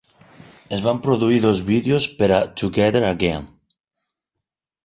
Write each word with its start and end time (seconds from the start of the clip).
Es 0.77 0.81
van 0.85 1.01
produir 1.07 1.37
dos 1.43 1.61
vídeos 1.69 2.09
per 2.21 2.31
a 2.39 2.41
"Together 2.63 3.05
Again". 3.13 3.47